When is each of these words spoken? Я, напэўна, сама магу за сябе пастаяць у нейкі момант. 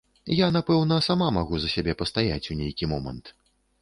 Я, 0.37 0.47
напэўна, 0.55 0.97
сама 1.09 1.27
магу 1.37 1.59
за 1.65 1.69
сябе 1.75 1.97
пастаяць 2.03 2.49
у 2.57 2.59
нейкі 2.63 2.91
момант. 2.95 3.35